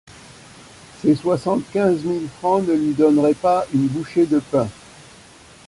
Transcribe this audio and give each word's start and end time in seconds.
Ses 1.03 1.13
soixante-quinze 1.13 2.03
mille 2.05 2.27
francs 2.27 2.63
ne 2.67 2.73
lui 2.73 2.95
donneraient 2.95 3.35
pas 3.35 3.67
une 3.71 3.85
bouchée 3.85 4.25
de 4.25 4.39
pain. 4.39 4.67